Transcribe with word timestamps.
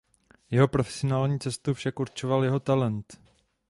Jeho 0.51 0.67
profesionální 0.67 1.39
cestu 1.39 1.73
však 1.73 1.99
určoval 1.99 2.43
jeho 2.43 2.59
talent. 2.59 3.17